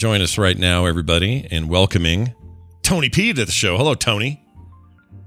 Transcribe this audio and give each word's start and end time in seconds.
join 0.00 0.22
us 0.22 0.38
right 0.38 0.56
now, 0.56 0.86
everybody, 0.86 1.46
in 1.50 1.68
welcoming 1.68 2.34
Tony 2.82 3.10
P 3.10 3.34
to 3.34 3.44
the 3.44 3.52
show. 3.52 3.76
Hello, 3.76 3.92
Tony. 3.94 4.42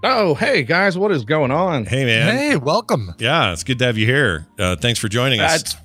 Oh, 0.04 0.34
hey 0.34 0.64
guys, 0.64 0.98
what 0.98 1.12
is 1.12 1.24
going 1.24 1.52
on? 1.52 1.86
Hey, 1.86 2.06
man. 2.06 2.36
Hey, 2.36 2.58
welcome. 2.58 3.14
Yeah, 3.20 3.54
it's 3.54 3.64
good 3.64 3.78
to 3.78 3.86
have 3.86 4.00
you 4.00 4.08
here. 4.08 4.48
Uh, 4.58 4.76
thanks 4.76 5.00
for 5.00 5.08
joining 5.10 5.42
us. 5.42 5.62
That's, 5.62 5.76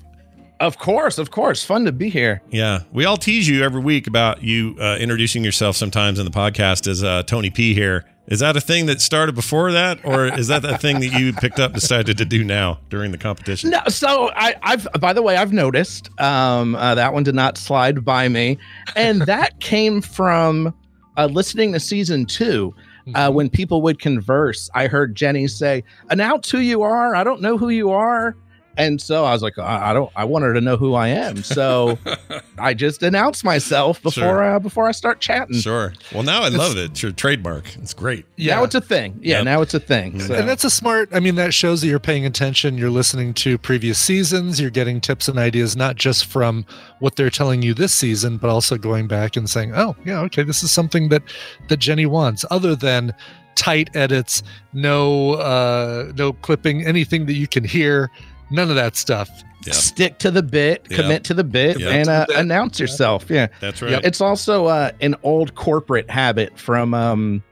of 0.59 0.79
course, 0.79 1.19
of 1.19 1.29
course, 1.29 1.63
fun 1.63 1.85
to 1.85 1.91
be 1.91 2.09
here. 2.09 2.41
Yeah, 2.49 2.79
we 2.91 3.05
all 3.05 3.15
tease 3.15 3.47
you 3.47 3.63
every 3.63 3.79
week 3.79 4.07
about 4.07 4.41
you 4.41 4.75
uh, 4.81 4.97
introducing 4.99 5.43
yourself 5.43 5.75
sometimes 5.75 6.17
in 6.17 6.25
the 6.25 6.31
podcast 6.31 6.87
as 6.87 7.03
uh, 7.03 7.21
Tony 7.21 7.51
P 7.51 7.75
here. 7.75 8.05
Is 8.29 8.39
that 8.41 8.55
a 8.55 8.61
thing 8.61 8.85
that 8.85 9.01
started 9.01 9.33
before 9.33 9.71
that, 9.71 10.05
or 10.05 10.27
is 10.27 10.47
that 10.49 10.63
a 10.63 10.77
thing 10.77 10.99
that 10.99 11.19
you 11.19 11.33
picked 11.33 11.59
up, 11.59 11.73
decided 11.73 12.19
to 12.19 12.25
do 12.25 12.43
now 12.43 12.79
during 12.89 13.11
the 13.11 13.17
competition? 13.17 13.71
No, 13.71 13.81
so 13.87 14.29
I, 14.35 14.55
I've 14.61 14.87
by 14.99 15.13
the 15.13 15.23
way, 15.23 15.35
I've 15.35 15.51
noticed 15.51 16.11
um, 16.21 16.75
uh, 16.75 16.93
that 16.93 17.11
one 17.11 17.23
did 17.23 17.33
not 17.33 17.57
slide 17.57 18.05
by 18.05 18.29
me, 18.29 18.59
and 18.95 19.21
that 19.25 19.59
came 19.59 19.99
from 20.01 20.75
uh, 21.17 21.25
listening 21.25 21.73
to 21.73 21.79
season 21.79 22.25
two. 22.25 22.73
Uh, 23.15 23.31
when 23.31 23.49
people 23.49 23.81
would 23.81 23.97
converse, 23.99 24.69
I 24.75 24.85
heard 24.85 25.15
Jenny 25.15 25.47
say, 25.47 25.83
"Announce 26.11 26.51
who 26.51 26.59
you 26.59 26.83
are. 26.83 27.15
I 27.15 27.23
don't 27.23 27.41
know 27.41 27.57
who 27.57 27.69
you 27.69 27.89
are." 27.89 28.35
And 28.79 28.99
so 29.01 29.25
I 29.25 29.33
was 29.33 29.43
like, 29.43 29.59
I, 29.59 29.91
I 29.91 29.93
don't. 29.93 30.09
I 30.15 30.23
want 30.25 30.43
her 30.45 30.53
to 30.53 30.61
know 30.61 30.77
who 30.77 30.95
I 30.95 31.09
am. 31.09 31.43
So 31.43 31.99
I 32.57 32.73
just 32.73 33.03
announced 33.03 33.43
myself 33.43 34.01
before 34.01 34.23
Sure. 34.23 34.43
uh, 34.55 34.59
before 34.59 34.87
I 34.87 34.91
start 34.93 35.19
chatting. 35.19 35.55
Sure. 35.57 35.93
Well, 36.13 36.23
now 36.23 36.41
I 36.43 36.47
love 36.47 36.77
it. 36.77 36.91
It's 36.91 37.03
your 37.03 37.11
trademark. 37.11 37.75
It's 37.77 37.93
great. 37.93 38.25
Now 38.37 38.63
it's 38.63 38.75
a 38.75 38.81
thing. 38.81 39.19
Yeah, 39.21 39.37
Yep. 39.37 39.45
now 39.45 39.61
it's 39.61 39.73
a 39.73 39.79
thing. 39.79 40.19
So. 40.21 40.33
And 40.33 40.47
that's 40.47 40.63
a 40.63 40.69
smart, 40.69 41.09
I 41.13 41.19
mean, 41.19 41.35
that 41.35 41.53
shows 41.53 41.81
that 41.81 41.87
you're 41.87 41.99
paying 41.99 42.25
attention. 42.25 42.77
You're 42.77 42.89
listening 42.89 43.33
to 43.35 43.57
previous 43.57 43.99
seasons. 43.99 44.59
You're 44.61 44.69
getting 44.71 45.01
tips 45.01 45.27
and 45.27 45.37
ideas, 45.37 45.75
not 45.75 45.97
just 45.97 46.25
from 46.25 46.65
what 46.99 47.17
they're 47.17 47.29
telling 47.29 47.61
you 47.61 47.73
this 47.73 47.93
season, 47.93 48.37
but 48.37 48.49
also 48.49 48.77
going 48.77 49.07
back 49.07 49.35
and 49.35 49.49
saying, 49.49 49.73
oh, 49.75 49.95
yeah, 50.05 50.19
okay, 50.21 50.43
this 50.43 50.63
is 50.63 50.71
something 50.71 51.09
that, 51.09 51.21
that 51.67 51.77
Jenny 51.77 52.05
wants, 52.05 52.45
other 52.49 52.75
than 52.77 53.13
tight 53.55 53.89
edits, 53.93 54.41
no, 54.71 55.33
uh, 55.33 56.13
no 56.15 56.31
clipping, 56.31 56.85
anything 56.85 57.25
that 57.25 57.33
you 57.33 57.45
can 57.47 57.65
hear, 57.65 58.09
none 58.49 58.69
of 58.69 58.75
that 58.75 58.95
stuff. 58.95 59.29
Yeah, 59.65 59.73
stick 59.73 60.19
to 60.19 60.31
the 60.31 60.41
bit, 60.43 60.85
Yeah. 60.89 60.97
commit 60.97 61.23
to 61.25 61.33
the 61.33 61.43
bit, 61.43 61.79
Yeah. 61.79 61.89
and 61.89 62.07
uh, 62.09 62.21
the 62.21 62.33
bit. 62.33 62.37
announce 62.37 62.79
yourself. 62.79 63.25
Yeah. 63.29 63.47
that's 63.59 63.81
right. 63.81 63.91
Yeah, 63.91 63.99
It's 64.03 64.21
also 64.21 64.67
uh, 64.67 64.91
an 65.01 65.15
old 65.23 65.55
corporate 65.55 66.09
habit 66.09 66.57
from 66.57 66.93
um, 66.93 67.43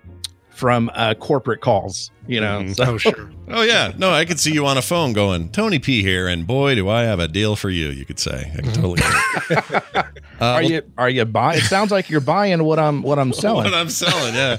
from 0.52 0.90
uh, 0.96 1.14
corporate 1.16 1.62
calls. 1.62 2.10
You 2.30 2.42
know, 2.42 2.60
Mhm. 2.62 2.76
so 2.76 2.84
Oh, 2.86 2.98
sure. 2.98 3.30
Oh 3.50 3.62
yeah, 3.62 3.94
no, 3.98 4.12
I 4.12 4.26
could 4.26 4.38
see 4.40 4.52
you 4.52 4.66
on 4.66 4.78
a 4.78 4.82
phone 4.82 5.14
going, 5.14 5.48
Tony 5.50 5.80
P 5.80 6.02
here, 6.02 6.28
and 6.28 6.46
boy, 6.46 6.76
do 6.76 6.90
I 6.90 7.04
have 7.04 7.20
a 7.22 7.28
deal 7.30 7.56
for 7.56 7.70
you. 7.70 7.88
You 7.88 8.04
could 8.04 8.20
say, 8.20 8.52
I 8.54 8.62
can 8.62 8.74
totally. 8.74 8.98
get 9.00 9.14
it. 9.50 9.84
Uh, 9.96 10.04
are 10.42 10.62
well, 10.62 10.64
you 10.64 10.82
are 10.98 11.10
you 11.10 11.24
buying? 11.26 11.60
It 11.60 11.64
sounds 11.64 11.90
like 11.90 12.10
you're 12.10 12.20
buying 12.20 12.64
what 12.66 12.80
I'm 12.80 13.02
what 13.04 13.18
I'm 13.20 13.32
selling. 13.44 13.64
What 13.66 13.74
I'm 13.74 13.90
selling, 13.90 14.34
yeah. 14.36 14.58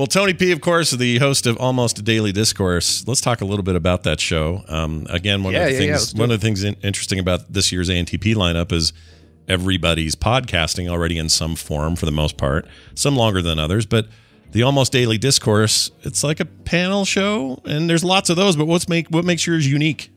Well, 0.00 0.06
Tony 0.06 0.32
P, 0.32 0.50
of 0.50 0.62
course, 0.62 0.92
the 0.92 1.18
host 1.18 1.46
of 1.46 1.58
Almost 1.58 2.04
Daily 2.04 2.32
Discourse. 2.32 3.06
Let's 3.06 3.20
talk 3.20 3.42
a 3.42 3.44
little 3.44 3.62
bit 3.62 3.76
about 3.76 4.04
that 4.04 4.18
show. 4.18 4.64
Um, 4.66 5.06
again, 5.10 5.42
one 5.42 5.52
Yeah, 5.52 5.64
of 5.64 5.66
the 5.66 5.72
yeah, 5.72 5.78
yeah, 5.78 5.86
things 5.88 6.00
let's 6.00 6.14
one 6.14 6.30
of 6.30 6.40
the 6.40 6.46
things 6.46 6.64
in, 6.64 6.72
interesting 6.82 7.18
about 7.18 7.52
this 7.52 7.70
year's 7.70 7.90
ANTP 7.90 8.34
lineup 8.34 8.72
is 8.72 8.94
everybody's 9.46 10.16
podcasting 10.16 10.88
already 10.88 11.18
in 11.18 11.28
some 11.28 11.54
form 11.54 11.96
for 11.96 12.06
the 12.06 12.12
most 12.12 12.38
part. 12.38 12.66
Some 12.94 13.14
longer 13.14 13.42
than 13.42 13.58
others, 13.58 13.84
but 13.84 14.08
the 14.52 14.62
Almost 14.62 14.90
Daily 14.90 15.18
Discourse, 15.18 15.90
it's 16.00 16.24
like 16.24 16.40
a 16.40 16.46
panel 16.46 17.04
show, 17.04 17.60
and 17.66 17.90
there's 17.90 18.02
lots 18.02 18.30
of 18.30 18.36
those. 18.36 18.56
But 18.56 18.68
what's 18.68 18.88
make 18.88 19.08
what 19.08 19.26
makes 19.26 19.46
yours 19.46 19.70
unique? 19.70 20.10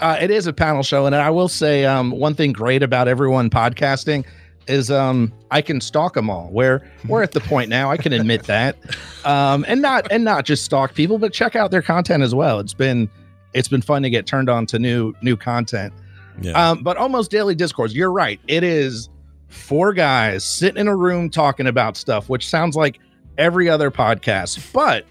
Uh, 0.00 0.18
it 0.20 0.32
is 0.32 0.48
a 0.48 0.52
panel 0.52 0.82
show, 0.82 1.06
and 1.06 1.14
I 1.14 1.30
will 1.30 1.48
say 1.48 1.84
um, 1.84 2.10
one 2.10 2.34
thing 2.34 2.52
great 2.52 2.82
about 2.82 3.06
everyone 3.06 3.50
podcasting 3.50 4.26
is 4.68 4.90
um, 4.90 5.32
I 5.50 5.62
can 5.62 5.80
stalk 5.80 6.14
them 6.14 6.30
all. 6.30 6.48
Where 6.50 6.88
we're 7.08 7.22
at 7.22 7.32
the 7.32 7.40
point 7.40 7.68
now, 7.68 7.90
I 7.90 7.96
can 7.96 8.12
admit 8.12 8.44
that, 8.44 8.76
um, 9.24 9.64
and 9.68 9.82
not 9.82 10.10
and 10.10 10.24
not 10.24 10.44
just 10.44 10.64
stalk 10.64 10.94
people, 10.94 11.18
but 11.18 11.32
check 11.32 11.56
out 11.56 11.70
their 11.70 11.82
content 11.82 12.22
as 12.22 12.34
well. 12.34 12.60
It's 12.60 12.74
been 12.74 13.08
it's 13.54 13.68
been 13.68 13.82
fun 13.82 14.02
to 14.02 14.10
get 14.10 14.26
turned 14.26 14.48
on 14.48 14.66
to 14.66 14.78
new 14.78 15.14
new 15.22 15.36
content. 15.36 15.92
Yeah. 16.40 16.70
Um, 16.70 16.82
but 16.82 16.96
almost 16.96 17.30
daily 17.30 17.54
discourse. 17.54 17.92
You're 17.92 18.12
right. 18.12 18.40
It 18.46 18.62
is 18.62 19.08
four 19.48 19.92
guys 19.92 20.44
sitting 20.44 20.80
in 20.80 20.88
a 20.88 20.96
room 20.96 21.30
talking 21.30 21.66
about 21.66 21.96
stuff, 21.96 22.28
which 22.28 22.48
sounds 22.48 22.76
like 22.76 23.00
every 23.38 23.68
other 23.68 23.90
podcast. 23.90 24.72
But 24.72 25.04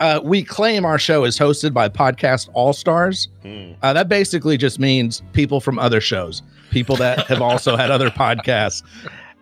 uh, 0.00 0.20
we 0.22 0.42
claim 0.42 0.84
our 0.84 0.98
show 0.98 1.24
is 1.24 1.38
hosted 1.38 1.72
by 1.74 1.88
Podcast 1.88 2.48
All 2.54 2.72
Stars. 2.72 3.28
Hmm. 3.42 3.72
Uh, 3.82 3.92
that 3.92 4.08
basically 4.08 4.56
just 4.56 4.78
means 4.78 5.22
people 5.32 5.60
from 5.60 5.78
other 5.78 6.00
shows, 6.00 6.42
people 6.70 6.96
that 6.96 7.26
have 7.26 7.42
also 7.42 7.76
had 7.76 7.90
other 7.90 8.10
podcasts. 8.10 8.82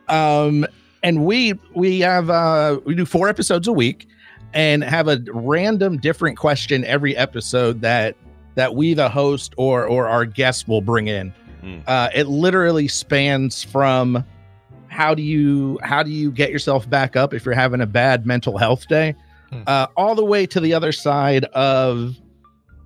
Um, 0.09 0.67
and 1.03 1.25
we 1.25 1.55
we 1.75 2.01
have 2.01 2.31
uh, 2.31 2.81
we 2.85 2.95
do 2.95 3.05
four 3.05 3.29
episodes 3.29 3.69
a 3.69 3.73
week, 3.73 4.07
and 4.55 4.83
have 4.83 5.07
a 5.09 5.21
random 5.33 5.99
different 5.99 6.37
question 6.39 6.85
every 6.85 7.17
episode 7.17 7.81
that 7.83 8.17
that 8.55 8.75
we 8.75 8.95
the 8.95 9.09
host 9.09 9.55
or 9.57 9.87
or 9.87 10.09
our 10.09 10.25
guests 10.25 10.67
will 10.67 10.81
bring 10.81 11.07
in. 11.09 11.31
Hmm. 11.61 11.79
Uh, 11.87 12.09
it 12.15 12.27
literally 12.27 12.89
spans 12.89 13.63
from 13.63 14.25
how 14.89 15.15
do 15.15 15.23
you 15.23 15.79
how 15.83 16.03
do 16.03 16.11
you 16.11 16.33
get 16.33 16.51
yourself 16.51 16.89
back 16.89 17.15
up 17.15 17.33
if 17.35 17.45
you're 17.45 17.55
having 17.55 17.81
a 17.81 17.87
bad 17.87 18.27
mental 18.27 18.59
health 18.59 18.89
day, 18.89 19.15
Hmm. 19.51 19.63
uh, 19.67 19.87
all 19.97 20.15
the 20.15 20.25
way 20.25 20.47
to 20.47 20.61
the 20.61 20.75
other 20.75 20.93
side 20.93 21.45
of 21.47 22.17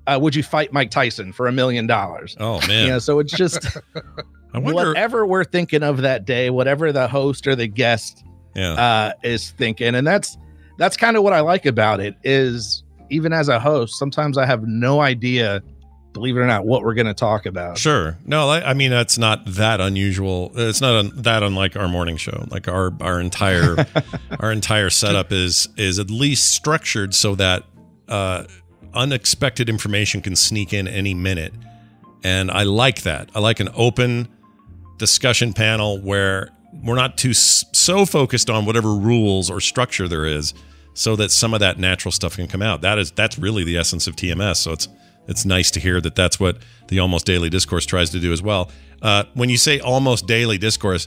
uh, 0.06 0.18
would 0.20 0.34
you 0.34 0.42
fight 0.42 0.72
Mike 0.72 0.90
Tyson 0.90 1.32
for 1.32 1.46
a 1.46 1.52
million 1.52 1.86
dollars? 1.86 2.36
Oh 2.40 2.60
man, 2.68 2.88
Yeah, 2.88 2.98
so 2.98 3.18
it's 3.18 3.32
just 3.32 3.76
I 4.54 4.58
wonder. 4.58 4.88
whatever 4.88 5.26
we're 5.26 5.44
thinking 5.44 5.82
of 5.82 5.98
that 6.02 6.24
day, 6.24 6.50
whatever 6.50 6.92
the 6.92 7.08
host 7.08 7.46
or 7.46 7.54
the 7.56 7.66
guest 7.68 8.24
yeah, 8.54 8.72
uh, 8.72 9.12
is 9.22 9.50
thinking, 9.52 9.94
and 9.94 10.06
that's 10.06 10.36
that's 10.78 10.96
kind 10.96 11.16
of 11.16 11.22
what 11.22 11.32
I 11.32 11.40
like 11.40 11.66
about 11.66 12.00
it. 12.00 12.16
Is 12.24 12.82
even 13.10 13.32
as 13.32 13.48
a 13.48 13.58
host, 13.60 13.98
sometimes 13.98 14.36
I 14.38 14.46
have 14.46 14.64
no 14.66 15.00
idea, 15.00 15.62
believe 16.12 16.36
it 16.36 16.40
or 16.40 16.46
not, 16.46 16.64
what 16.66 16.82
we're 16.82 16.94
going 16.94 17.06
to 17.06 17.14
talk 17.14 17.46
about. 17.46 17.78
Sure. 17.78 18.18
No, 18.26 18.48
I, 18.48 18.70
I 18.70 18.74
mean 18.74 18.90
that's 18.90 19.16
not 19.18 19.44
that 19.46 19.80
unusual. 19.80 20.50
It's 20.54 20.80
not 20.80 20.96
un, 20.96 21.12
that 21.16 21.42
unlike 21.42 21.76
our 21.76 21.88
morning 21.88 22.16
show. 22.16 22.46
Like 22.50 22.68
our 22.68 22.92
our 23.00 23.20
entire 23.20 23.86
our 24.40 24.52
entire 24.52 24.90
setup 24.90 25.32
is 25.32 25.68
is 25.76 25.98
at 25.98 26.10
least 26.10 26.50
structured 26.50 27.14
so 27.14 27.34
that 27.36 27.64
uh, 28.08 28.44
unexpected 28.94 29.68
information 29.68 30.20
can 30.20 30.36
sneak 30.36 30.72
in 30.72 30.88
any 30.88 31.14
minute, 31.14 31.52
and 32.22 32.50
I 32.50 32.62
like 32.64 33.02
that. 33.02 33.30
I 33.34 33.40
like 33.40 33.60
an 33.60 33.68
open 33.74 34.28
discussion 34.98 35.52
panel 35.52 36.00
where 36.00 36.50
we're 36.84 36.94
not 36.94 37.18
too 37.18 37.34
so 37.34 38.06
focused 38.06 38.48
on 38.48 38.64
whatever 38.64 38.94
rules 38.94 39.50
or 39.50 39.60
structure 39.60 40.08
there 40.08 40.26
is, 40.26 40.54
so 40.94 41.16
that 41.16 41.30
some 41.30 41.54
of 41.54 41.60
that 41.60 41.78
natural 41.78 42.12
stuff 42.12 42.36
can 42.36 42.46
come 42.46 42.62
out. 42.62 42.82
That 42.82 42.98
is 42.98 43.10
that's 43.12 43.38
really 43.38 43.64
the 43.64 43.76
essence 43.76 44.06
of 44.06 44.16
TMS. 44.16 44.56
So 44.56 44.72
it's 44.72 44.88
it's 45.28 45.44
nice 45.44 45.70
to 45.72 45.80
hear 45.80 46.00
that 46.00 46.14
that's 46.14 46.40
what 46.40 46.58
the 46.88 46.98
almost 46.98 47.26
daily 47.26 47.48
discourse 47.48 47.86
tries 47.86 48.10
to 48.10 48.20
do 48.20 48.32
as 48.32 48.42
well. 48.42 48.70
Uh, 49.00 49.24
when 49.34 49.48
you 49.48 49.56
say 49.56 49.80
almost 49.80 50.26
daily 50.26 50.58
discourse, 50.58 51.06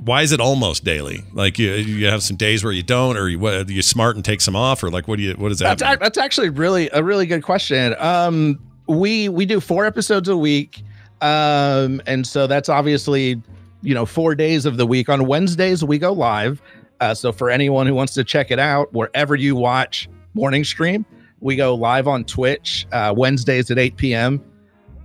why 0.00 0.22
is 0.22 0.32
it 0.32 0.40
almost 0.40 0.84
daily? 0.84 1.24
Like 1.32 1.58
you, 1.58 1.72
you 1.72 2.06
have 2.06 2.22
some 2.22 2.36
days 2.36 2.64
where 2.64 2.72
you 2.72 2.82
don't, 2.82 3.16
or 3.16 3.28
you 3.28 3.38
what, 3.38 3.68
you 3.68 3.82
smart 3.82 4.16
and 4.16 4.24
take 4.24 4.40
some 4.40 4.56
off, 4.56 4.82
or 4.82 4.90
like 4.90 5.06
what 5.06 5.16
do 5.16 5.22
you 5.22 5.34
what 5.34 5.50
does 5.50 5.58
that? 5.60 5.78
That's, 5.78 6.00
that's 6.00 6.18
actually 6.18 6.48
really 6.48 6.90
a 6.92 7.02
really 7.02 7.26
good 7.26 7.42
question. 7.42 7.94
Um, 7.98 8.58
we 8.86 9.28
we 9.28 9.46
do 9.46 9.60
four 9.60 9.86
episodes 9.86 10.28
a 10.28 10.36
week, 10.36 10.82
um, 11.20 12.02
and 12.06 12.26
so 12.26 12.46
that's 12.46 12.68
obviously 12.68 13.40
you 13.82 13.94
know 13.94 14.04
four 14.04 14.34
days 14.34 14.66
of 14.66 14.76
the 14.76 14.86
week. 14.86 15.08
On 15.08 15.26
Wednesdays 15.26 15.84
we 15.84 15.98
go 15.98 16.12
live. 16.12 16.60
Uh, 17.00 17.12
so 17.14 17.32
for 17.32 17.50
anyone 17.50 17.86
who 17.86 17.94
wants 17.94 18.14
to 18.14 18.24
check 18.24 18.50
it 18.50 18.58
out, 18.58 18.92
wherever 18.92 19.34
you 19.34 19.56
watch 19.56 20.08
Morning 20.34 20.64
Stream, 20.64 21.04
we 21.40 21.56
go 21.56 21.74
live 21.74 22.08
on 22.08 22.24
Twitch 22.24 22.86
uh, 22.92 23.12
Wednesdays 23.16 23.70
at 23.70 23.78
eight 23.78 23.96
p.m. 23.96 24.42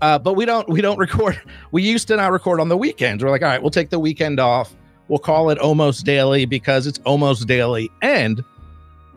Uh, 0.01 0.17
but 0.17 0.33
we 0.33 0.45
don't 0.45 0.67
we 0.67 0.81
don't 0.81 0.97
record. 0.99 1.39
We 1.71 1.83
used 1.83 2.07
to 2.07 2.15
not 2.15 2.31
record 2.31 2.59
on 2.59 2.69
the 2.69 2.77
weekends. 2.77 3.23
We're 3.23 3.29
like, 3.29 3.43
all 3.43 3.49
right, 3.49 3.61
we'll 3.61 3.71
take 3.71 3.91
the 3.91 3.99
weekend 3.99 4.39
off. 4.39 4.75
We'll 5.09 5.19
call 5.19 5.49
it 5.49 5.57
almost 5.59 6.05
daily 6.05 6.45
because 6.45 6.87
it's 6.87 6.99
almost 7.05 7.47
daily 7.47 7.91
and 8.01 8.43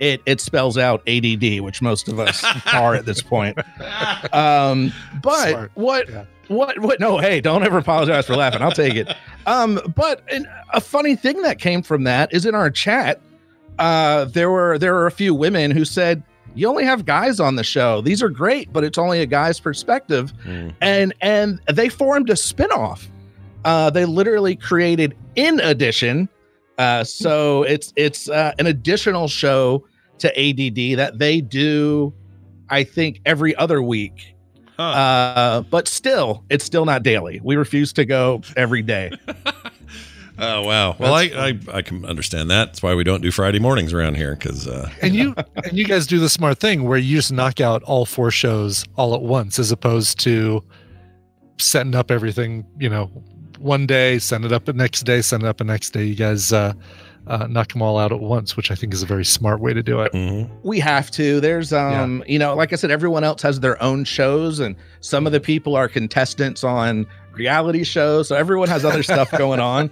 it 0.00 0.20
it 0.26 0.40
spells 0.40 0.76
out 0.78 1.00
ADD, 1.08 1.61
which 1.61 1.81
most 1.82 2.08
of 2.08 2.19
us 2.19 2.43
are 2.72 2.94
at 2.96 3.05
this 3.06 3.22
point. 3.22 3.56
Um, 4.32 4.93
but 5.22 5.50
Smart. 5.50 5.70
what 5.75 6.08
Yeah. 6.08 6.25
what 6.49 6.78
what? 6.81 6.99
No, 6.99 7.19
hey, 7.19 7.40
don't 7.40 7.62
ever 7.62 7.78
apologize 7.78 8.26
for 8.26 8.34
laughing. 8.34 8.62
I'll 8.62 8.72
take 8.72 8.94
it. 8.94 9.14
Um, 9.46 9.81
but 9.94 10.22
an, 10.32 10.46
a 10.72 10.81
funny 10.81 11.14
thing 11.17 11.43
that 11.43 11.58
came 11.58 11.82
from 11.82 12.05
that 12.05 12.32
is 12.32 12.46
in 12.46 12.55
our 12.55 12.70
chat. 12.70 13.20
Uh, 13.78 14.25
there 14.26 14.50
were 14.50 14.78
there 14.78 14.94
were 14.94 15.06
a 15.06 15.11
few 15.12 15.34
women 15.34 15.70
who 15.70 15.84
said 15.84 16.22
you 16.55 16.69
only 16.69 16.84
have 16.84 17.05
guys 17.06 17.40
on 17.40 17.56
the 17.56 17.64
show. 17.64 18.00
These 18.02 18.22
are 18.22 18.28
great, 18.28 18.72
but 18.72 18.84
it's 18.84 18.99
only 18.99 19.20
a 19.20 19.26
guy's 19.26 19.58
perspective 19.61 20.32
Mm. 20.44 20.75
and 20.81 21.14
and 21.20 21.61
they 21.72 21.88
formed 21.88 22.28
a 22.31 22.34
spinoff. 22.34 23.06
Uh, 23.64 23.91
they 23.91 24.05
literally 24.05 24.56
created 24.56 25.17
in 25.37 25.61
addition. 25.61 26.29
Uh, 26.79 27.05
so 27.05 27.62
it's 27.64 27.93
it's 27.97 28.29
uh, 28.29 28.53
an 28.59 28.67
additional 28.67 29.29
show 29.29 29.85
to 30.19 30.29
ADD 30.38 30.99
that 30.99 31.19
they 31.19 31.41
do. 31.41 32.12
I 32.70 32.85
think 32.85 33.20
every 33.26 33.55
other 33.56 33.82
week, 33.82 34.35
Huh. 34.79 34.82
uh, 34.82 35.61
but 35.62 35.87
still, 35.87 36.44
it's 36.49 36.64
still 36.64 36.87
not 36.87 37.03
daily. 37.03 37.41
We 37.44 37.56
refuse 37.56 37.93
to 37.94 38.05
go 38.05 38.41
every 38.56 38.82
day. 38.82 39.12
Oh 40.38 40.62
wow. 40.62 40.97
Well, 40.99 41.12
I, 41.12 41.25
I 41.25 41.58
I 41.70 41.82
can 41.82 42.06
understand 42.06 42.50
that. 42.50 42.65
That's 42.69 42.82
why 42.82 42.94
we 42.94 43.05
don't 43.05 43.20
do 43.20 43.31
Friday 43.31 43.58
mornings 43.58 43.93
around 43.93 44.17
here 44.17 44.35
because 44.35 44.67
uh, 44.67 44.88
and 45.03 45.15
you 45.15 45.35
and 45.62 45.76
you 45.76 45.85
guys 45.85 46.06
do 46.06 46.19
the 46.19 46.29
smart 46.31 46.58
thing 46.58 46.85
where 46.85 46.97
you 46.97 47.17
just 47.17 47.31
knock 47.32 47.61
out 47.61 47.82
all 47.82 48.06
four 48.06 48.31
shows 48.31 48.82
all 48.97 49.15
at 49.15 49.20
once, 49.20 49.58
as 49.58 49.70
opposed 49.70 50.19
to 50.20 50.65
setting 51.58 51.94
up 51.94 52.11
everything. 52.11 52.65
You 52.81 52.88
know, 52.88 53.11
one 53.62 53.87
day, 53.87 54.19
send 54.19 54.44
it 54.44 54.53
up 54.53 54.64
the 54.64 54.73
next 54.73 55.03
day, 55.03 55.23
send 55.23 55.43
it 55.43 55.47
up 55.47 55.59
the 55.59 55.64
next 55.64 55.91
day. 55.91 56.05
You 56.05 56.14
guys 56.14 56.53
uh, 56.53 56.73
uh, 57.26 57.47
knock 57.49 57.73
them 57.73 57.82
all 57.82 57.99
out 57.99 58.12
at 58.12 58.20
once, 58.20 58.56
which 58.56 58.70
I 58.70 58.75
think 58.75 58.93
is 58.93 59.03
a 59.03 59.06
very 59.06 59.25
smart 59.25 59.61
way 59.61 59.73
to 59.73 59.82
do 59.82 60.00
it. 60.00 60.12
mhm. 60.12 60.50
we 60.62 60.81
have 60.81 61.11
to 61.12 61.41
there's 61.41 61.73
um 61.73 62.23
you 62.26 62.38
know 62.38 62.55
like 62.55 62.73
i 62.73 62.76
said 62.76 62.91
everyone 62.91 63.23
else 63.25 63.43
has 63.43 63.61
their 63.61 63.81
own 63.82 64.05
shows 64.05 64.59
and 64.59 64.75
some 65.00 65.26
of 65.26 65.32
the 65.32 65.41
people 65.41 65.76
are 65.76 65.88
contestants 65.88 66.64
on 66.64 67.06
reality 67.32 67.85
shows 67.85 68.29
so 68.29 68.37
everyone 68.37 68.69
has 68.69 68.85
other 68.85 69.03
stuff 69.03 69.31
going 69.38 69.61
on 69.61 69.91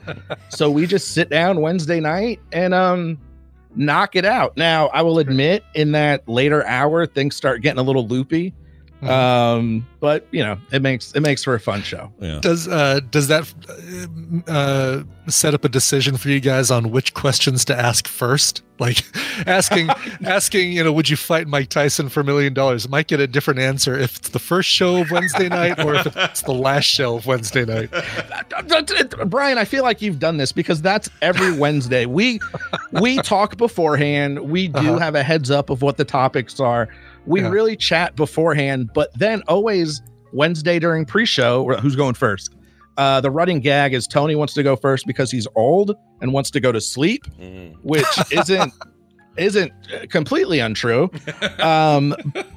so 0.48 0.70
we 0.70 0.86
just 0.86 1.12
sit 1.14 1.30
down 1.30 1.60
wednesday 1.60 2.00
night 2.00 2.40
and 2.52 2.74
um 2.74 3.18
knock 3.76 4.16
it 4.16 4.24
out 4.24 4.56
now 4.56 4.88
i 4.88 5.00
will 5.02 5.18
admit 5.18 5.62
in 5.74 5.92
that 5.92 6.26
later 6.28 6.66
hour 6.66 7.06
things 7.06 7.36
start 7.36 7.62
getting 7.62 7.78
a 7.78 7.82
little 7.84 8.06
loopy 8.06 8.52
Mhm. 9.02 9.08
um 9.08 9.86
but 10.00 10.26
you 10.30 10.42
know 10.42 10.58
it 10.72 10.82
makes 10.82 11.12
it 11.12 11.20
makes 11.20 11.42
for 11.44 11.54
a 11.54 11.60
fun 11.60 11.82
show 11.82 12.12
yeah. 12.20 12.38
Does 12.42 12.68
uh, 12.68 13.00
does 13.10 13.28
that 13.28 13.52
uh, 14.46 15.02
set 15.30 15.54
up 15.54 15.64
a 15.64 15.68
decision 15.68 16.16
for 16.16 16.28
you 16.28 16.40
guys 16.40 16.70
on 16.70 16.90
which 16.90 17.14
questions 17.14 17.64
to 17.66 17.78
ask 17.78 18.06
first? 18.08 18.62
Like 18.78 19.04
asking 19.46 19.88
asking, 20.24 20.72
you 20.72 20.82
know, 20.84 20.92
would 20.92 21.08
you 21.08 21.16
fight 21.16 21.46
Mike 21.46 21.68
Tyson 21.68 22.08
for 22.08 22.20
a 22.20 22.24
million 22.24 22.52
dollars? 22.54 22.88
Might 22.88 23.06
get 23.08 23.20
a 23.20 23.26
different 23.26 23.60
answer 23.60 23.98
if 23.98 24.16
it's 24.16 24.30
the 24.30 24.38
first 24.38 24.68
show 24.70 25.00
of 25.02 25.10
Wednesday 25.10 25.48
night 25.48 25.82
or 25.84 25.94
if 25.94 26.06
it's 26.16 26.42
the 26.42 26.52
last 26.54 26.84
show 26.84 27.16
of 27.16 27.26
Wednesday 27.26 27.64
night. 27.64 27.90
Brian, 29.26 29.58
I 29.58 29.64
feel 29.64 29.82
like 29.82 30.00
you've 30.02 30.18
done 30.18 30.36
this 30.38 30.52
because 30.52 30.80
that's 30.82 31.08
every 31.22 31.52
Wednesday. 31.52 32.06
We 32.06 32.40
we 32.92 33.18
talk 33.18 33.56
beforehand. 33.56 34.40
We 34.40 34.68
do 34.68 34.78
Uh-huh. 34.78 34.98
have 34.98 35.14
a 35.14 35.22
heads 35.22 35.50
up 35.50 35.70
of 35.70 35.82
what 35.82 35.96
the 35.96 36.04
topics 36.04 36.58
are. 36.60 36.88
We 37.26 37.40
Yeah. 37.40 37.48
really 37.50 37.76
chat 37.76 38.16
beforehand, 38.16 38.90
but 38.94 39.10
then 39.18 39.42
always 39.48 40.02
Wednesday 40.32 40.78
during 40.78 41.04
pre-show, 41.04 41.64
who's 41.80 41.96
going 41.96 42.14
first? 42.14 42.54
Uh, 42.96 43.20
the 43.20 43.30
running 43.30 43.60
gag 43.60 43.94
is 43.94 44.06
Tony 44.06 44.34
wants 44.34 44.52
to 44.54 44.62
go 44.62 44.76
first 44.76 45.06
because 45.06 45.30
he's 45.30 45.46
old 45.56 45.94
and 46.20 46.32
wants 46.32 46.50
to 46.50 46.60
go 46.60 46.70
to 46.72 46.80
sleep, 46.80 47.24
Mhm. 47.40 47.74
which 47.82 48.04
isn't 48.32 48.72
isn't 49.36 49.72
completely 50.10 50.58
untrue. 50.58 51.08
Um, 51.60 52.14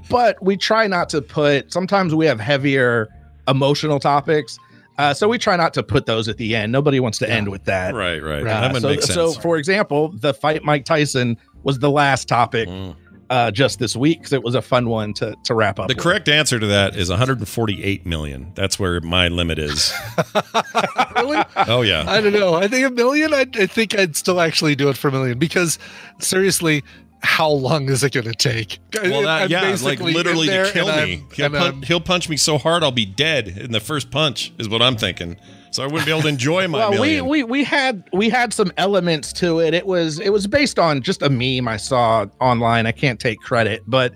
but 0.10 0.42
we 0.44 0.58
try 0.58 0.88
not 0.88 1.08
to 1.10 1.22
put. 1.22 1.72
Sometimes 1.72 2.14
we 2.16 2.26
have 2.26 2.40
heavier 2.40 3.08
emotional 3.48 4.00
topics. 4.00 4.58
Uh, 4.98 5.14
so 5.14 5.28
we 5.28 5.38
try 5.38 5.56
not 5.56 5.74
to 5.76 5.84
put 5.84 6.06
those 6.08 6.28
at 6.28 6.38
the 6.38 6.56
end. 6.56 6.72
Nobody 6.72 7.00
wants 7.00 7.18
to 7.20 7.30
end 7.30 7.50
with 7.50 7.64
that. 7.66 7.94
Right, 7.94 8.22
right. 8.22 8.38
Right. 8.38 8.44
That 8.46 8.64
Uh, 8.72 8.74
would 8.74 8.82
so, 8.82 8.88
make 8.90 9.02
sense. 9.02 9.14
so, 9.14 9.32
for 9.34 9.58
example, 9.58 10.14
the 10.20 10.34
fight 10.34 10.64
Mike 10.64 10.84
Tyson 10.86 11.38
was 11.64 11.80
the 11.80 11.90
last 11.92 12.28
topic 12.28 12.68
Mm. 12.68 12.96
Uh, 13.30 13.52
just 13.52 13.80
this 13.80 13.96
week 13.96 14.20
because 14.20 14.34
it 14.34 14.44
was 14.44 14.56
a 14.56 14.62
fun 14.62 14.90
one 14.90 15.14
to 15.16 15.36
to 15.44 15.54
wrap 15.54 15.80
up. 15.80 15.88
The 15.88 15.96
with. 15.96 16.04
correct 16.04 16.30
answer 16.30 16.60
to 16.60 16.68
that 16.68 16.96
is 16.96 17.10
148 17.10 18.06
million. 18.06 18.52
That's 18.56 18.80
where 18.80 19.00
my 19.02 19.28
limit 19.28 19.60
is. 19.60 19.94
really? 21.16 21.44
Oh 21.68 21.82
yeah. 21.82 22.06
I 22.08 22.22
don't 22.22 22.34
know. 22.34 22.54
I 22.56 22.68
think 22.68 22.86
a 22.86 22.92
million. 22.92 23.34
I, 23.34 23.46
I 23.54 23.66
think 23.66 23.98
I'd 23.98 24.16
still 24.16 24.40
actually 24.42 24.76
do 24.76 24.90
it 24.90 24.98
for 24.98 25.08
a 25.08 25.12
million 25.12 25.40
because 25.40 25.80
seriously, 26.20 26.84
how 27.22 27.50
long 27.50 27.90
is 27.90 28.04
it 28.04 28.14
going 28.14 28.26
to 28.26 28.34
take? 28.34 28.80
Well, 28.94 29.22
that, 29.24 29.44
I'm 29.44 29.50
yeah, 29.50 29.76
like 29.82 30.00
literally 30.00 30.48
to 30.48 30.70
kill 30.72 30.88
me. 30.88 30.92
I'm- 30.92 31.28
He'll, 31.34 31.46
and 31.46 31.56
pun- 31.56 31.82
he'll 31.84 32.02
punch 32.02 32.30
me 32.30 32.38
so 32.38 32.58
hard 32.58 32.84
I'll 32.84 32.92
be 32.92 33.06
dead 33.06 33.48
in 33.48 33.72
the 33.72 33.80
first 33.80 34.12
punch. 34.12 34.54
Is 34.60 34.68
what 34.70 34.82
I'm 34.82 34.98
thinking. 34.98 35.38
So 35.74 35.84
I 35.84 35.88
wouldn't 35.88 36.06
be 36.06 36.12
able 36.12 36.22
to 36.22 36.28
enjoy 36.28 36.68
my 36.68 36.78
well, 36.78 36.92
we, 36.92 36.98
million. 36.98 37.28
we 37.28 37.44
we 37.44 37.64
had 37.64 38.08
we 38.14 38.30
had 38.30 38.54
some 38.54 38.72
elements 38.78 39.34
to 39.34 39.60
it. 39.60 39.74
It 39.74 39.88
was 39.88 40.20
it 40.20 40.30
was 40.32 40.46
based 40.46 40.78
on 40.78 41.02
just 41.02 41.22
a 41.22 41.30
meme 41.30 41.68
I 41.68 41.78
saw 41.78 42.28
online. 42.40 42.86
I 42.86 42.92
can't 42.92 43.20
take 43.20 43.40
credit, 43.40 43.82
but 43.88 44.14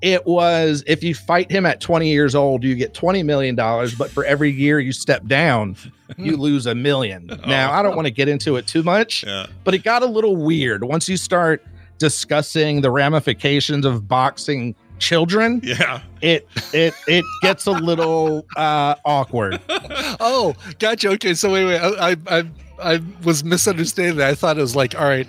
it 0.00 0.26
was 0.26 0.84
if 0.86 1.02
you 1.02 1.14
fight 1.14 1.50
him 1.50 1.66
at 1.66 1.80
20 1.80 2.08
years 2.08 2.34
old, 2.34 2.62
you 2.62 2.74
get 2.74 2.94
20 2.94 3.22
million 3.22 3.54
dollars, 3.54 3.94
but 3.94 4.10
for 4.10 4.24
every 4.24 4.50
year 4.50 4.78
you 4.78 4.92
step 4.92 5.26
down, 5.26 5.76
you 6.18 6.36
lose 6.36 6.66
a 6.66 6.74
million. 6.74 7.26
Now, 7.46 7.72
I 7.72 7.82
don't 7.82 7.94
oh. 7.94 7.96
want 7.96 8.06
to 8.06 8.12
get 8.12 8.28
into 8.28 8.56
it 8.56 8.66
too 8.66 8.82
much, 8.82 9.24
yeah. 9.24 9.46
but 9.64 9.74
it 9.74 9.82
got 9.82 10.02
a 10.02 10.06
little 10.06 10.36
weird 10.36 10.84
once 10.84 11.08
you 11.08 11.16
start 11.16 11.64
discussing 11.98 12.80
the 12.80 12.90
ramifications 12.90 13.86
of 13.86 14.08
boxing 14.08 14.74
children. 14.98 15.60
Yeah. 15.64 16.00
It 16.20 16.46
it 16.72 16.94
it 17.06 17.24
gets 17.42 17.66
a 17.66 17.72
little 17.72 18.46
uh 18.56 18.94
awkward. 19.04 19.60
oh, 19.68 20.54
gotcha. 20.78 21.10
Okay, 21.10 21.34
so 21.34 21.52
wait, 21.52 21.64
wait. 21.66 21.78
I, 21.78 22.10
I, 22.10 22.16
I, 22.38 22.44
I 22.82 23.00
was 23.24 23.44
misunderstanding 23.44 24.16
that. 24.18 24.28
I 24.30 24.34
thought 24.34 24.58
it 24.58 24.60
was 24.60 24.74
like, 24.76 24.94
all 24.98 25.04
right, 25.06 25.28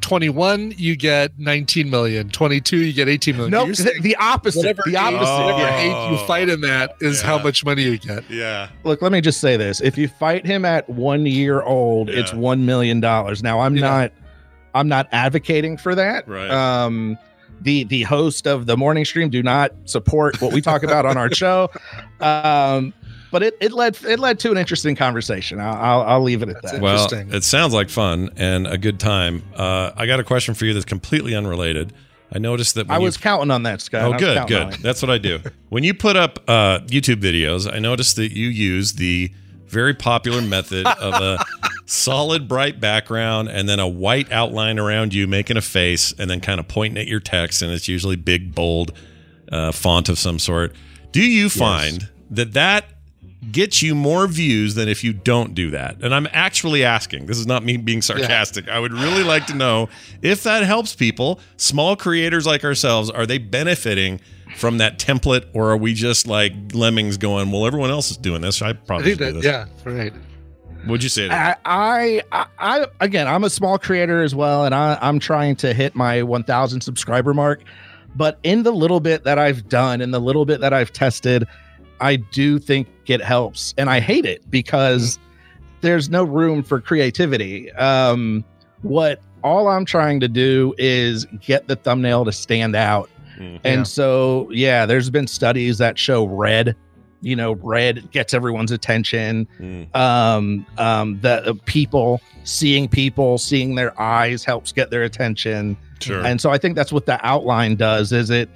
21, 0.00 0.74
you 0.76 0.96
get 0.96 1.38
19 1.38 1.88
million. 1.90 2.28
22, 2.30 2.76
you 2.76 2.92
get 2.92 3.08
18 3.08 3.36
million. 3.36 3.50
No, 3.52 3.64
You're 3.64 3.74
the, 4.02 4.16
opposite. 4.16 4.58
whatever 4.58 4.82
The 4.84 4.90
age- 4.92 4.96
opposite. 4.96 5.44
whatever 5.44 5.60
yeah. 5.86 6.10
age 6.12 6.20
you 6.20 6.26
fight 6.26 6.48
in 6.48 6.60
that 6.62 6.96
is 7.00 7.22
how 7.22 7.36
Yeah. 7.38 7.42
much 7.42 7.64
money 7.64 7.82
you 7.82 7.98
get. 7.98 8.28
Yeah. 8.30 8.68
Look, 8.84 9.02
let 9.02 9.12
me 9.12 9.20
just 9.20 9.40
say 9.40 9.56
this: 9.56 9.80
if 9.80 9.96
you 9.98 10.08
fight 10.08 10.44
him 10.46 10.64
at 10.64 10.88
one 10.88 11.26
year 11.26 11.62
old, 11.62 12.08
it's 12.10 12.32
one 12.34 12.66
million 12.66 13.00
dollars. 13.00 13.42
Now, 13.42 13.60
I'm 13.60 13.76
Yeah. 13.76 13.80
not, 13.88 14.12
I'm 14.74 14.88
not 14.88 15.08
advocating 15.12 15.76
for 15.78 15.94
that. 15.94 16.28
Right. 16.28 16.50
Um, 16.50 17.18
the 17.60 17.84
the 17.84 18.02
host 18.02 18.46
of 18.46 18.66
the 18.66 18.76
morning 18.76 19.04
stream 19.04 19.30
do 19.30 19.42
not 19.42 19.72
support 19.84 20.40
what 20.40 20.52
we 20.52 20.60
talk 20.60 20.82
about 20.82 21.06
on 21.06 21.16
our 21.16 21.32
show. 21.32 21.70
Um, 22.20 22.92
but 23.30 23.42
it, 23.42 23.56
it 23.60 23.72
led 23.72 23.96
it 24.04 24.18
led 24.18 24.38
to 24.40 24.50
an 24.50 24.58
interesting 24.58 24.94
conversation. 24.94 25.58
I'll 25.58 25.74
I'll, 25.74 26.02
I'll 26.02 26.22
leave 26.22 26.42
it 26.42 26.50
at 26.50 26.56
That's 26.56 26.72
that. 26.72 26.78
it. 26.78 26.82
Well, 26.82 27.08
it 27.34 27.44
sounds 27.44 27.72
like 27.72 27.88
fun 27.88 28.28
and 28.36 28.66
a 28.66 28.76
good 28.76 29.00
time. 29.00 29.42
Uh, 29.54 29.92
I 29.96 30.04
got 30.04 30.20
a 30.20 30.24
question 30.24 30.52
for 30.52 30.66
you 30.66 30.74
that's 30.74 30.84
completely 30.84 31.34
unrelated. 31.34 31.94
I 32.32 32.38
noticed 32.38 32.76
that 32.76 32.86
when 32.86 32.96
I 32.96 32.98
you 32.98 33.04
was 33.04 33.16
counting 33.16 33.50
on 33.50 33.64
that, 33.64 33.80
Scott. 33.80 34.02
Oh, 34.02 34.18
good, 34.18 34.46
good. 34.46 34.74
That's 34.74 35.02
what 35.02 35.10
I 35.10 35.18
do. 35.18 35.40
when 35.68 35.82
you 35.82 35.94
put 35.94 36.16
up 36.16 36.38
uh, 36.46 36.80
YouTube 36.80 37.20
videos, 37.20 37.72
I 37.72 37.78
noticed 37.78 38.16
that 38.16 38.32
you 38.32 38.48
use 38.48 38.94
the 38.94 39.32
very 39.66 39.94
popular 39.94 40.42
method 40.42 40.86
of 40.86 41.14
a 41.14 41.44
solid 41.90 42.46
bright 42.46 42.78
background 42.78 43.48
and 43.48 43.68
then 43.68 43.80
a 43.80 43.88
white 43.88 44.30
outline 44.30 44.78
around 44.78 45.12
you 45.12 45.26
making 45.26 45.56
a 45.56 45.60
face 45.60 46.14
and 46.18 46.30
then 46.30 46.40
kind 46.40 46.60
of 46.60 46.68
pointing 46.68 46.98
at 46.98 47.08
your 47.08 47.18
text, 47.18 47.62
and 47.62 47.72
it's 47.72 47.88
usually 47.88 48.16
big, 48.16 48.54
bold 48.54 48.92
uh, 49.50 49.72
font 49.72 50.08
of 50.08 50.18
some 50.18 50.38
sort. 50.38 50.72
Do 51.10 51.20
you 51.20 51.50
find 51.50 52.08
that 52.30 52.52
that 52.52 52.84
gets 53.50 53.82
you 53.82 53.96
more 53.96 54.28
views 54.28 54.76
than 54.76 54.88
if 54.88 55.02
you 55.02 55.12
don't 55.12 55.54
do 55.54 55.70
that? 55.70 55.96
And 56.00 56.14
I'm 56.14 56.28
actually 56.32 56.84
asking. 56.84 57.26
This 57.26 57.38
is 57.38 57.46
not 57.48 57.64
me 57.64 57.76
being 57.76 58.02
sarcastic. 58.02 58.68
I 58.68 58.78
would 58.78 58.92
really 58.92 59.24
like 59.24 59.46
to 59.46 59.54
know 59.56 59.88
if 60.22 60.44
that 60.44 60.62
helps 60.62 60.94
people, 60.94 61.40
small 61.56 61.96
creators 61.96 62.46
like 62.46 62.62
ourselves, 62.62 63.10
are 63.10 63.26
they 63.26 63.38
benefiting 63.38 64.20
from 64.56 64.78
that 64.78 65.00
template 65.00 65.46
or 65.54 65.70
are 65.72 65.76
we 65.76 65.94
just 65.94 66.28
like 66.28 66.52
lemmings 66.72 67.16
going, 67.16 67.50
well, 67.50 67.66
everyone 67.66 67.90
else 67.90 68.12
is 68.12 68.16
doing 68.16 68.42
this. 68.42 68.62
I 68.62 68.68
I 68.68 68.72
probably 68.74 69.16
think 69.16 69.18
should 69.18 69.34
do 69.34 69.40
this. 69.40 69.44
yeah, 69.44 69.66
right. 69.84 70.12
Would 70.86 71.02
you 71.02 71.08
say 71.08 71.28
that? 71.28 71.60
I, 71.64 72.22
I, 72.32 72.46
I, 72.58 72.80
I, 72.80 72.86
again, 73.00 73.26
I'm 73.28 73.44
a 73.44 73.50
small 73.50 73.78
creator 73.78 74.22
as 74.22 74.34
well, 74.34 74.64
and 74.64 74.74
I, 74.74 74.98
I'm 75.00 75.18
trying 75.18 75.56
to 75.56 75.72
hit 75.74 75.94
my 75.94 76.22
1,000 76.22 76.80
subscriber 76.80 77.34
mark. 77.34 77.62
But 78.16 78.38
in 78.42 78.62
the 78.64 78.72
little 78.72 79.00
bit 79.00 79.24
that 79.24 79.38
I've 79.38 79.68
done, 79.68 80.00
in 80.00 80.10
the 80.10 80.20
little 80.20 80.44
bit 80.44 80.60
that 80.60 80.72
I've 80.72 80.92
tested, 80.92 81.46
I 82.00 82.16
do 82.16 82.58
think 82.58 82.88
it 83.06 83.22
helps, 83.22 83.74
and 83.78 83.88
I 83.90 84.00
hate 84.00 84.24
it 84.24 84.50
because 84.50 85.18
there's 85.80 86.08
no 86.10 86.24
room 86.24 86.62
for 86.62 86.80
creativity. 86.80 87.70
Um, 87.72 88.44
what 88.82 89.20
all 89.44 89.68
I'm 89.68 89.84
trying 89.84 90.20
to 90.20 90.28
do 90.28 90.74
is 90.78 91.24
get 91.40 91.68
the 91.68 91.76
thumbnail 91.76 92.24
to 92.24 92.32
stand 92.32 92.74
out, 92.74 93.10
Mm. 93.38 93.60
and 93.64 93.78
Yeah. 93.80 93.82
so 93.84 94.48
yeah, 94.50 94.86
there's 94.86 95.08
been 95.08 95.26
studies 95.26 95.78
that 95.78 95.98
show 95.98 96.24
red. 96.26 96.74
You 97.22 97.36
know, 97.36 97.52
red 97.52 98.10
gets 98.12 98.32
everyone's 98.32 98.72
attention 98.72 99.46
Mm. 99.60 99.94
um 99.94 100.66
um 100.78 101.20
the 101.20 101.50
uh, 101.50 101.54
people 101.66 102.20
seeing 102.44 102.88
people 102.88 103.36
seeing 103.36 103.74
their 103.74 103.98
eyes 104.00 104.42
helps 104.44 104.72
get 104.72 104.90
their 104.90 105.02
attention 105.02 105.76
Sure. 106.00 106.24
and 106.24 106.40
so 106.40 106.50
i 106.50 106.56
think 106.56 106.74
that's 106.76 106.90
what 106.92 107.04
the 107.04 107.18
outline 107.26 107.76
does 107.76 108.10
is 108.12 108.30
it 108.30 108.48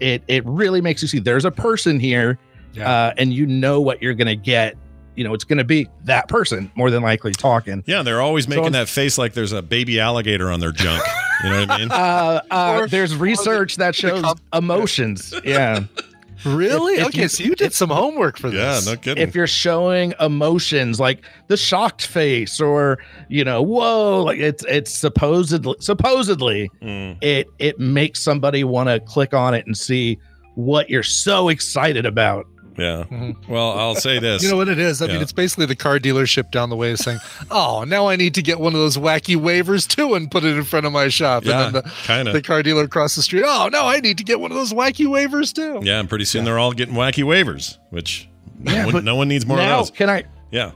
it 0.00 0.22
it 0.28 0.44
really 0.44 0.82
makes 0.82 1.00
you 1.00 1.08
see 1.08 1.18
there's 1.18 1.46
a 1.46 1.50
person 1.50 1.98
here 1.98 2.38
Yeah. 2.74 2.90
uh 2.90 3.14
and 3.16 3.32
you 3.32 3.46
know 3.46 3.80
what 3.80 4.02
you're 4.02 4.12
gonna 4.12 4.36
get 4.36 4.76
you 5.16 5.24
know 5.24 5.32
it's 5.32 5.44
gonna 5.44 5.64
be 5.64 5.88
that 6.04 6.28
person 6.28 6.70
more 6.74 6.90
than 6.90 7.02
likely 7.02 7.32
talking 7.32 7.82
yeah, 7.86 8.02
they're 8.02 8.20
always 8.20 8.44
So 8.44 8.50
making 8.50 8.66
it's- 8.66 8.88
that 8.88 8.92
face 8.92 9.16
like 9.16 9.32
there's 9.32 9.52
a 9.52 9.62
baby 9.62 9.98
alligator 9.98 10.50
on 10.50 10.60
their 10.60 10.72
junk. 10.72 11.02
You 11.42 11.48
know 11.50 11.60
what 11.60 11.70
I 11.70 11.78
mean? 11.78 11.90
uh, 11.90 12.40
uh 12.50 12.86
there's 12.86 13.16
research 13.16 13.76
that 13.76 13.94
shows 13.94 14.20
com- 14.22 14.38
emotions 14.52 15.32
yeah 15.42 15.84
Really? 16.44 16.94
if 16.94 17.06
okay, 17.08 17.22
you- 17.22 17.28
so 17.28 17.44
you 17.44 17.54
did 17.54 17.72
some 17.72 17.90
homework 17.90 18.38
for 18.38 18.50
this. 18.50 18.86
yeah, 18.86 18.92
no 18.92 18.96
kidding. 18.98 19.22
if 19.22 19.34
you're 19.34 19.46
showing 19.46 20.14
emotions 20.20 20.98
like 21.00 21.24
the 21.48 21.56
shocked 21.56 22.06
face 22.06 22.60
or 22.60 22.98
you 23.28 23.44
know 23.44 23.60
whoa 23.62 24.22
like 24.24 24.38
it's 24.38 24.64
it's 24.68 24.92
supposedly 24.94 25.74
supposedly 25.80 26.70
Mm. 26.82 27.16
it 27.22 27.46
it 27.58 27.78
makes 27.78 28.22
somebody 28.22 28.64
want 28.64 28.88
to 28.88 29.00
click 29.00 29.34
on 29.34 29.54
it 29.54 29.66
and 29.66 29.76
see 29.76 30.18
what 30.54 30.88
you're 30.90 31.02
so 31.02 31.48
excited 31.48 32.06
about 32.06 32.46
Yeah. 32.80 33.04
Mm-hmm. 33.10 33.52
Well, 33.52 33.72
I'll 33.78 33.94
say 33.94 34.18
this. 34.26 34.42
You 34.42 34.50
know 34.50 34.56
what 34.56 34.68
it 34.68 34.78
is? 34.78 35.02
I 35.02 35.06
Yeah. 35.06 35.12
mean, 35.14 35.22
it's 35.22 35.32
basically 35.32 35.66
the 35.66 35.76
car 35.76 35.98
dealership 35.98 36.50
down 36.50 36.70
the 36.70 36.76
way 36.76 36.96
saying, 36.96 37.18
"Oh, 37.50 37.84
now 37.84 38.08
I 38.08 38.16
need 38.16 38.34
to 38.34 38.42
get 38.42 38.58
one 38.58 38.72
of 38.74 38.80
those 38.80 38.96
wacky 38.96 39.36
wavers 39.36 39.86
too 39.86 40.14
and 40.14 40.30
put 40.30 40.44
it 40.44 40.56
in 40.56 40.64
front 40.64 40.86
of 40.86 40.92
my 40.92 41.08
shop." 41.08 41.44
Yeah, 41.44 41.66
and 41.66 41.74
then 41.74 41.82
the, 41.84 41.90
kinda. 42.04 42.32
the 42.32 42.42
car 42.42 42.62
dealer 42.62 42.84
across 42.84 43.14
the 43.16 43.22
street, 43.22 43.44
"Oh, 43.46 43.68
now 43.70 43.86
I 43.86 44.00
need 44.00 44.18
to 44.18 44.24
get 44.24 44.40
one 44.40 44.50
of 44.50 44.56
those 44.56 44.72
wacky 44.72 45.06
wavers 45.06 45.52
too." 45.52 45.80
yeah, 45.82 46.00
and 46.00 46.08
pretty 46.08 46.24
soon 46.24 46.44
they're 46.44 46.58
all 46.58 46.72
getting 46.72 46.94
wacky 46.94 47.22
wavers, 47.24 47.78
which 47.90 48.28
Yeah, 48.64 48.86
no, 48.86 48.92
one, 48.94 49.04
no 49.04 49.14
one 49.16 49.28
needs 49.28 49.46
more 49.46 49.56
now 49.58 49.80
of 49.80 49.86
those. 49.86 49.90
can 49.96 50.08
I 50.10 50.24
Yeah. 50.50 50.72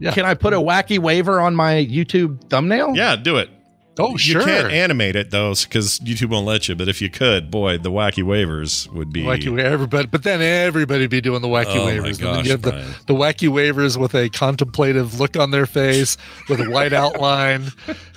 Yeah. 0.00 0.12
can 0.12 0.24
I 0.24 0.34
put 0.34 0.52
a 0.52 0.58
wacky 0.58 0.98
waver 0.98 1.40
on 1.40 1.54
my 1.56 1.74
YouTube 1.74 2.48
thumbnail? 2.48 2.94
Yeah, 2.96 3.16
do 3.16 3.36
it. 3.36 3.50
Oh, 3.98 4.16
sure. 4.16 4.40
You 4.42 4.46
can't 4.46 4.72
animate 4.72 5.16
it 5.16 5.30
though, 5.30 5.54
because 5.54 5.98
YouTube 6.00 6.30
won't 6.30 6.46
let 6.46 6.68
you. 6.68 6.74
But 6.76 6.88
if 6.88 7.02
you 7.02 7.10
could, 7.10 7.50
boy, 7.50 7.78
the 7.78 7.90
wacky 7.90 8.22
wavers 8.22 8.88
would 8.90 9.12
be. 9.12 9.22
Wacky 9.22 9.50
wa- 9.50 9.62
everybody, 9.62 10.06
but 10.06 10.22
then 10.22 10.40
everybody'd 10.40 11.10
be 11.10 11.20
doing 11.20 11.42
the 11.42 11.48
wacky 11.48 11.66
Oh, 11.76 11.78
my 11.84 11.84
wavers. 11.86 12.18
and 12.18 12.24
gosh, 12.26 12.44
you 12.46 12.50
have 12.52 12.62
the, 12.62 12.84
the 13.06 13.14
wacky 13.14 13.48
wavers 13.48 13.98
with 13.98 14.14
a 14.14 14.28
contemplative 14.30 15.18
look 15.18 15.36
on 15.36 15.50
their 15.50 15.66
face, 15.66 16.16
with 16.48 16.60
a 16.60 16.70
white 16.70 16.92
outline. 17.02 17.72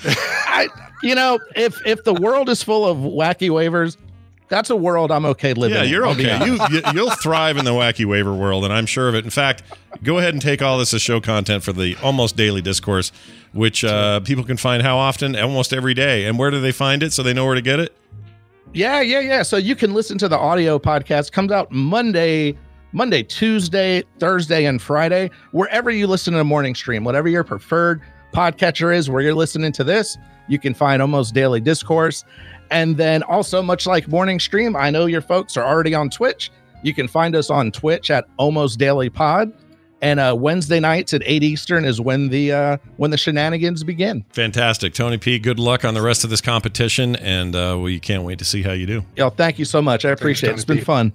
I, 0.06 0.68
you 1.04 1.16
know, 1.16 1.40
if 1.56 1.80
if 1.86 2.04
the 2.04 2.14
world 2.14 2.48
is 2.50 2.62
full 2.64 2.88
of 2.88 2.98
wacky 2.98 3.50
wavers, 3.50 3.98
that's 4.52 4.70
a 4.70 4.76
world 4.76 5.12
I'm 5.12 5.26
okay 5.28 5.54
living. 5.54 5.78
Yeah, 5.78 5.84
in, 5.84 5.90
you're 5.90 6.06
I'll 6.06 6.12
okay. 6.12 6.46
You, 6.46 6.60
you 6.70 6.82
you'll 6.94 7.10
thrive 7.10 7.56
in 7.56 7.64
the 7.64 7.72
wacky 7.72 8.06
waver 8.06 8.34
world, 8.34 8.66
and 8.66 8.74
I'm 8.74 8.86
sure 8.86 9.08
of 9.08 9.16
it. 9.16 9.24
In 9.24 9.32
fact, 9.32 9.64
go 10.04 10.20
ahead 10.20 10.34
and 10.34 10.42
take 10.42 10.62
all 10.62 10.78
this 10.78 10.94
as 10.94 11.02
show 11.02 11.22
content 11.22 11.64
for 11.64 11.72
the 11.72 11.96
almost 12.04 12.36
daily 12.36 12.62
discourse, 12.62 13.14
which 13.54 13.86
uh, 13.86 14.20
people 14.20 14.44
can 14.44 14.58
find 14.58 14.84
how 14.84 14.98
often, 14.98 15.38
almost 15.38 15.72
every 15.72 15.94
day. 15.94 16.26
And 16.26 16.38
where 16.38 16.52
do 16.52 16.60
they 16.60 16.74
find 16.74 17.02
it 17.02 17.14
so 17.14 17.24
they 17.24 17.34
know 17.34 17.46
where 17.46 17.56
to 17.56 17.62
get 17.62 17.80
it? 17.80 17.96
Yeah, 18.74 19.00
yeah, 19.00 19.22
yeah. 19.22 19.42
So 19.42 19.56
you 19.56 19.76
can 19.76 19.94
listen 19.94 20.18
to 20.18 20.28
the 20.28 20.38
audio 20.38 20.78
podcast. 20.78 21.32
Comes 21.32 21.54
out 21.54 21.72
Monday, 21.72 22.58
Monday, 22.92 23.24
Tuesday, 23.24 24.04
Thursday, 24.20 24.66
and 24.66 24.82
Friday. 24.82 25.32
Wherever 25.52 25.90
you 25.90 26.08
listen 26.08 26.34
to 26.34 26.38
the 26.38 26.44
morning 26.44 26.76
stream, 26.76 27.06
whatever 27.06 27.30
your 27.30 27.46
preferred 27.46 28.02
podcatcher 28.34 28.94
is, 28.94 29.10
where 29.10 29.22
you're 29.22 29.34
listening 29.34 29.72
to 29.72 29.84
this, 29.86 30.18
you 30.48 30.60
can 30.60 30.74
find 30.74 31.02
almost 31.02 31.34
daily 31.34 31.60
discourse. 31.60 32.24
And 32.70 32.96
then 32.96 33.24
also, 33.24 33.62
much 33.62 33.86
like 33.86 34.08
morning 34.08 34.40
stream, 34.40 34.76
I 34.76 34.90
know 34.90 35.06
your 35.06 35.22
folks 35.22 35.58
are 35.58 35.66
already 35.66 35.94
on 35.94 36.10
Twitch. 36.10 36.52
You 36.84 36.94
can 36.94 37.08
find 37.08 37.36
us 37.36 37.50
on 37.50 37.72
Twitch 37.72 38.10
at 38.10 38.26
almost 38.38 38.80
daily 38.80 39.10
pod. 39.10 39.54
And 40.04 40.20
uh, 40.20 40.36
Wednesday 40.36 40.80
nights 40.80 41.14
at 41.14 41.22
eight 41.26 41.44
Eastern 41.44 41.86
is 41.86 42.02
when 42.02 42.30
the 42.30 42.52
uh, 42.52 42.78
when 42.98 43.12
the 43.12 43.18
shenanigans 43.18 43.84
begin. 43.84 44.26
Fantastic, 44.32 44.96
Tony 44.96 45.20
P. 45.20 45.38
Good 45.38 45.60
luck 45.60 45.86
on 45.86 45.94
the 45.94 46.02
rest 46.02 46.24
of 46.24 46.32
this 46.32 46.42
competition, 46.42 47.16
and 47.18 47.56
uh, 47.56 47.78
we 47.80 48.00
can't 48.00 48.24
wait 48.24 48.40
to 48.40 48.46
see 48.46 48.64
how 48.64 48.72
you 48.72 48.88
do. 48.88 49.06
Y'all, 49.16 49.30
thank 49.30 49.60
you 49.60 49.66
so 49.66 49.80
much. 49.80 50.04
I 50.04 50.10
appreciate 50.10 50.50
it. 50.50 50.54
Tony 50.54 50.56
It's 50.56 50.66
been 50.66 50.78
P. 50.80 50.84
fun. 50.84 51.10